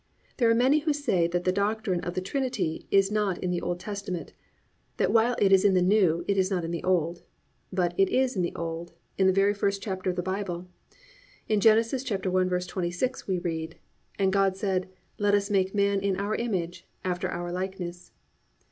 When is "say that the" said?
0.93-1.51